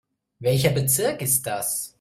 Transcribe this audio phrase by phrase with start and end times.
[0.39, 1.89] Welcher Bezirk ist das?